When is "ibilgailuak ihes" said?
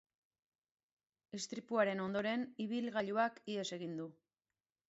2.67-3.67